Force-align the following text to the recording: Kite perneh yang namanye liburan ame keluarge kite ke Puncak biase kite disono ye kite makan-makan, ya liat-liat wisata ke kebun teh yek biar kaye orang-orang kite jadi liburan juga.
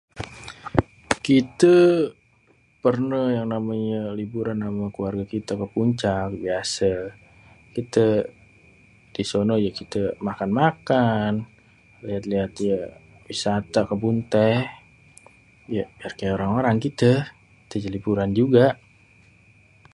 Kite 1.25 1.75
perneh 2.81 3.27
yang 3.37 3.47
namanye 3.53 3.99
liburan 4.19 4.59
ame 4.67 4.85
keluarge 4.93 5.23
kite 5.31 5.53
ke 5.61 5.67
Puncak 5.73 6.27
biase 6.41 6.93
kite 7.73 8.07
disono 9.13 9.55
ye 9.63 9.69
kite 9.77 10.01
makan-makan, 10.27 11.31
ya 11.41 11.47
liat-liat 12.07 12.51
wisata 13.27 13.79
ke 13.83 13.87
kebun 13.89 14.17
teh 14.33 14.59
yek 15.75 15.87
biar 15.97 16.13
kaye 16.17 16.31
orang-orang 16.37 16.77
kite 16.83 17.13
jadi 17.71 17.87
liburan 17.95 18.31
juga. 18.39 18.65